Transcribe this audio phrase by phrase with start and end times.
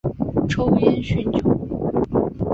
[0.49, 1.55] 抽烟酗酒